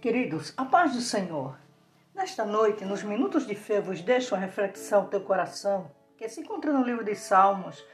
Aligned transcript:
Queridos, 0.00 0.54
a 0.56 0.64
paz 0.64 0.94
do 0.94 1.00
Senhor. 1.02 1.58
Nesta 2.14 2.42
noite, 2.42 2.86
nos 2.86 3.02
minutos 3.02 3.46
de 3.46 3.54
fé, 3.54 3.82
vos 3.82 4.00
deixo 4.00 4.34
uma 4.34 4.40
reflexão 4.40 5.02
ao 5.02 5.08
teu 5.08 5.20
coração, 5.20 5.90
que 6.16 6.26
se 6.26 6.40
encontra 6.40 6.72
no 6.72 6.82
livro 6.82 7.04
de 7.04 7.14
Salmos, 7.14 7.84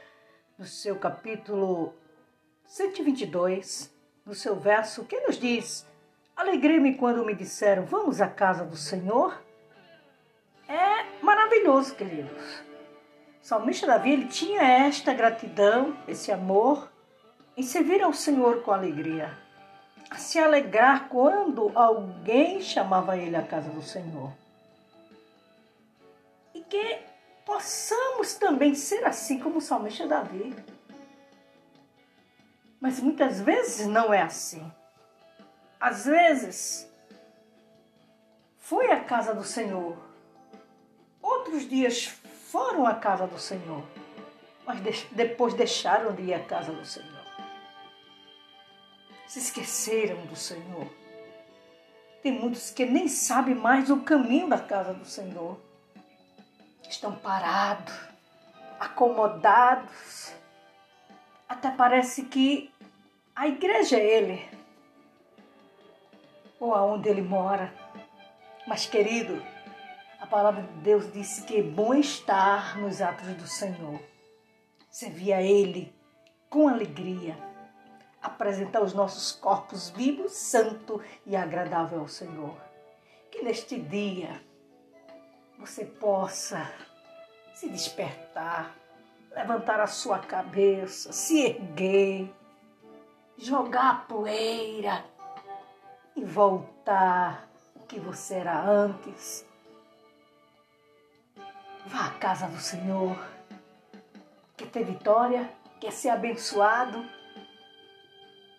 no 0.57 0.63
seu 0.63 0.95
capítulo 0.97 1.93
122, 2.65 3.93
no 4.25 4.33
seu 4.33 4.55
verso, 4.55 5.03
que 5.03 5.19
nos 5.19 5.37
diz: 5.37 5.85
Alegrei-me 6.33 6.95
quando 6.95 7.25
me 7.25 7.35
disseram, 7.35 7.85
vamos 7.85 8.21
à 8.21 8.27
casa 8.29 8.63
do 8.63 8.77
Senhor. 8.77 9.43
É 10.65 11.21
maravilhoso, 11.21 11.93
queridos. 11.93 12.61
O 13.41 13.45
salmista 13.45 13.85
Davi 13.85 14.13
ele 14.13 14.27
tinha 14.27 14.61
esta 14.61 15.13
gratidão, 15.13 15.97
esse 16.07 16.31
amor 16.31 16.89
em 17.57 17.63
servir 17.63 18.01
ao 18.01 18.13
Senhor 18.13 18.61
com 18.61 18.71
alegria 18.71 19.27
a 19.27 19.46
se 20.15 20.39
alegrar 20.39 21.09
quando 21.09 21.71
alguém 21.75 22.61
chamava 22.61 23.17
ele 23.17 23.35
à 23.35 23.41
casa 23.41 23.69
do 23.69 23.81
Senhor. 23.81 24.31
E 26.53 26.61
que 26.61 26.99
possamos 27.45 28.35
também 28.35 28.73
ser 28.73 29.05
assim 29.05 29.39
como 29.39 29.57
o 29.57 29.61
salmista 29.61 30.07
Davi. 30.07 30.55
Mas 32.79 32.99
muitas 32.99 33.41
vezes 33.41 33.87
não 33.87 34.13
é 34.13 34.21
assim. 34.21 34.71
Às 35.79 36.05
vezes 36.05 36.89
foi 38.57 38.91
à 38.91 39.03
casa 39.03 39.33
do 39.33 39.43
Senhor. 39.43 39.97
Outros 41.21 41.67
dias 41.67 42.05
foram 42.05 42.85
à 42.85 42.95
casa 42.95 43.27
do 43.27 43.39
Senhor. 43.39 43.83
Mas 44.65 45.03
depois 45.11 45.53
deixaram 45.53 46.13
de 46.13 46.23
ir 46.23 46.33
à 46.33 46.39
casa 46.39 46.71
do 46.71 46.85
Senhor 46.85 47.16
se 49.27 49.39
esqueceram 49.39 50.25
do 50.25 50.35
Senhor. 50.35 50.87
Tem 52.23 52.31
muitos 52.31 52.71
que 52.71 52.85
nem 52.85 53.07
sabem 53.07 53.53
mais 53.53 53.89
o 53.89 54.01
caminho 54.01 54.47
da 54.47 54.57
casa 54.57 54.93
do 54.93 55.05
Senhor. 55.05 55.59
Estão 56.89 57.13
parados, 57.15 57.93
acomodados. 58.79 60.33
Até 61.47 61.69
parece 61.69 62.23
que 62.23 62.71
a 63.35 63.47
igreja 63.47 63.97
é 63.97 64.17
ele, 64.17 64.49
ou 66.59 66.73
aonde 66.73 67.09
ele 67.09 67.21
mora. 67.21 67.73
Mas, 68.65 68.85
querido, 68.85 69.41
a 70.19 70.25
palavra 70.25 70.63
de 70.63 70.73
Deus 70.79 71.11
diz 71.11 71.41
que 71.41 71.57
é 71.57 71.61
bom 71.61 71.93
estar 71.93 72.77
nos 72.79 73.01
atos 73.01 73.27
do 73.35 73.47
Senhor. 73.47 74.01
Servir 74.89 75.33
a 75.33 75.41
Ele 75.41 75.93
com 76.49 76.67
alegria 76.67 77.37
apresentar 78.21 78.81
os 78.81 78.93
nossos 78.93 79.31
corpos 79.31 79.89
vivos, 79.89 80.31
santo 80.33 81.01
e 81.25 81.35
agradável 81.35 82.01
ao 82.01 82.07
Senhor. 82.07 82.55
Que 83.31 83.41
neste 83.41 83.79
dia 83.79 84.41
você 85.59 85.85
possa 85.85 86.71
se 87.53 87.69
despertar, 87.69 88.75
levantar 89.31 89.79
a 89.79 89.87
sua 89.87 90.19
cabeça, 90.19 91.11
se 91.11 91.45
erguer, 91.45 92.33
jogar 93.37 93.89
a 93.89 93.95
poeira 93.95 95.05
e 96.15 96.23
voltar 96.23 97.47
o 97.75 97.79
que 97.81 97.99
você 97.99 98.35
era 98.35 98.59
antes. 98.59 99.45
Vá 101.85 102.07
à 102.07 102.11
casa 102.11 102.47
do 102.47 102.59
Senhor. 102.59 103.17
Quer 104.57 104.67
ter 104.67 104.83
vitória? 104.83 105.49
Quer 105.79 105.91
ser 105.91 106.09
abençoado? 106.09 107.05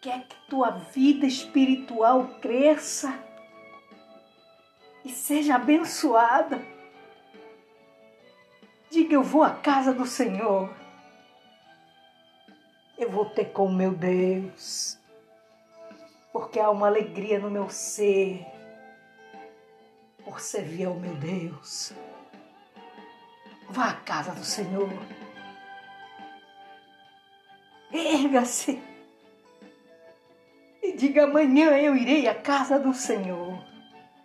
Quer 0.01 0.27
que 0.27 0.37
tua 0.49 0.71
vida 0.71 1.27
espiritual 1.27 2.27
cresça 2.41 3.13
e 5.05 5.11
seja 5.11 5.57
abençoada. 5.57 6.61
Diga: 8.91 9.15
Eu 9.15 9.23
vou 9.23 9.43
à 9.43 9.51
casa 9.51 9.93
do 9.93 10.07
Senhor. 10.07 10.71
Eu 12.97 13.11
vou 13.11 13.27
ter 13.27 13.47
com 13.53 13.71
meu 13.71 13.93
Deus, 13.93 14.99
porque 16.33 16.59
há 16.59 16.69
uma 16.69 16.89
alegria 16.89 17.39
no 17.39 17.49
meu 17.49 17.71
ser 17.71 18.45
por 20.25 20.41
servir 20.41 20.87
ao 20.87 20.95
meu 20.95 21.15
Deus. 21.15 21.93
Vá 23.71 23.91
à 23.91 23.95
casa 23.95 24.33
do 24.33 24.45
Senhor. 24.45 24.91
Erga-se 27.93 28.83
diga: 31.19 31.25
amanhã 31.25 31.77
eu 31.79 31.97
irei 31.97 32.29
à 32.29 32.35
casa 32.35 32.79
do 32.79 32.95
Senhor, 32.95 33.59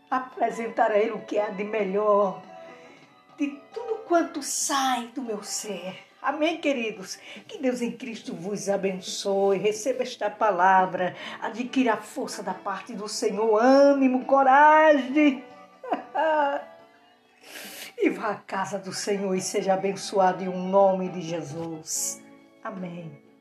apresentar 0.09 0.91
a 0.91 0.97
Ele 0.97 1.11
o 1.11 1.21
que 1.21 1.39
há 1.39 1.49
de 1.49 1.63
melhor, 1.63 2.41
de 3.37 3.47
tudo 3.73 4.03
quanto 4.07 4.43
sai 4.43 5.07
do 5.07 5.21
meu 5.21 5.43
ser. 5.43 5.95
Amém, 6.21 6.57
queridos? 6.57 7.17
Que 7.47 7.57
Deus 7.57 7.81
em 7.81 7.91
Cristo 7.91 8.33
vos 8.33 8.69
abençoe. 8.69 9.57
Receba 9.57 10.03
esta 10.03 10.29
palavra. 10.29 11.13
Adquira 11.41 11.95
a 11.95 11.97
força 11.97 12.41
da 12.41 12.53
parte 12.53 12.93
do 12.93 13.09
Senhor, 13.09 13.61
ânimo, 13.61 14.23
coragem. 14.23 15.43
e 17.97 18.09
vá 18.09 18.29
à 18.29 18.35
casa 18.35 18.79
do 18.79 18.93
Senhor 18.93 19.35
e 19.35 19.41
seja 19.41 19.73
abençoado 19.73 20.41
em 20.41 20.47
um 20.47 20.69
nome 20.69 21.09
de 21.09 21.21
Jesus. 21.21 22.23
Amém. 22.63 23.32